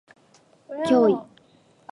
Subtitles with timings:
[0.85, 1.13] 怪異